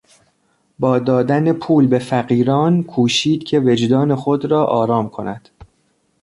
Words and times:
با 0.79 0.99
دادن 0.99 1.53
پول 1.53 1.87
به 1.87 1.99
فقیران 1.99 2.83
کوشید 2.83 3.43
که 3.43 3.59
وجدان 3.59 4.15
خود 4.15 4.45
را 4.45 4.65
آرام 4.65 5.09
کند. 5.09 5.49